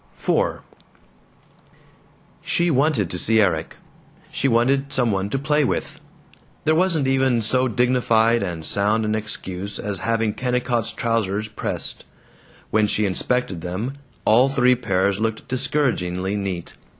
[0.19, 0.61] IV
[2.41, 3.75] She wanted to see Erik.
[4.31, 5.99] She wanted some one to play with!
[6.65, 12.03] There wasn't even so dignified and sound an excuse as having Kennicott's trousers pressed;
[12.71, 16.73] when she inspected them, all three pairs looked discouragingly neat.